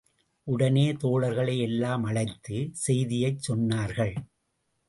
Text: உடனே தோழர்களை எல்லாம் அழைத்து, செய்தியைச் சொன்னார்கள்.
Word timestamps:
உடனே 0.47 0.85
தோழர்களை 0.93 1.55
எல்லாம் 1.59 2.03
அழைத்து, 2.03 2.57
செய்தியைச் 2.87 3.51
சொன்னார்கள். 3.51 4.15